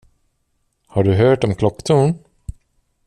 [0.87, 2.13] Har du hört om klocktorn?